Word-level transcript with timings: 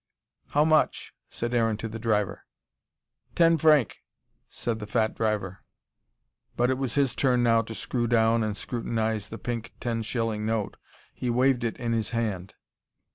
"How 0.47 0.65
much?" 0.65 1.13
said 1.29 1.53
Aaron 1.53 1.77
to 1.77 1.87
the 1.87 1.99
driver. 1.99 2.47
"Ten 3.35 3.55
franc," 3.59 3.99
said 4.49 4.79
the 4.79 4.87
fat 4.87 5.13
driver. 5.13 5.59
But 6.57 6.71
it 6.71 6.79
was 6.79 6.95
his 6.95 7.15
turn 7.15 7.43
now 7.43 7.61
to 7.61 7.75
screw 7.75 8.07
down 8.07 8.41
and 8.41 8.57
scrutinise 8.57 9.27
the 9.29 9.37
pink 9.37 9.73
ten 9.79 10.01
shilling 10.01 10.43
note. 10.43 10.75
He 11.13 11.29
waved 11.29 11.63
it 11.63 11.77
in 11.77 11.93
his 11.93 12.09
hand. 12.17 12.55